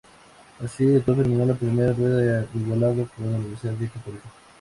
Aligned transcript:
Así, 0.59 0.83
el 0.83 1.03
club 1.03 1.17
terminó 1.17 1.45
la 1.45 1.53
primera 1.53 1.93
rueda 1.93 2.47
igualado 2.55 3.07
con 3.15 3.35
Universidad 3.35 3.75
Católica. 3.93 4.27